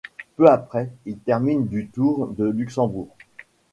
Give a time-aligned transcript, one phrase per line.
[0.35, 3.15] Peu après, il termine du Tour de Luxembourg.